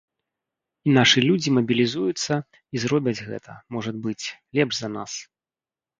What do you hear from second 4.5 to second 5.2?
лепш за нас.